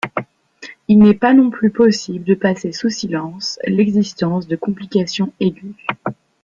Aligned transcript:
Il 0.87 0.97
n’est 0.97 1.13
pas 1.13 1.31
non 1.35 1.51
plus 1.51 1.69
possible 1.69 2.25
de 2.25 2.33
passer 2.33 2.71
sous 2.71 2.89
silence 2.89 3.59
l’existence 3.67 4.47
de 4.47 4.55
complications 4.55 5.31
aiguës. 5.39 5.75